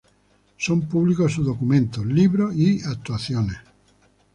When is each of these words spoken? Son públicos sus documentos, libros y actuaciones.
Son 0.57 0.81
públicos 0.89 1.31
sus 1.31 1.45
documentos, 1.45 2.03
libros 2.07 2.55
y 2.55 2.81
actuaciones. 2.81 3.57